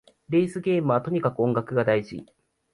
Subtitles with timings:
[0.29, 2.25] レースゲームはとにかく音楽が大事